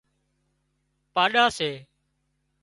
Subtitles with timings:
[1.13, 1.69] پاڏا سي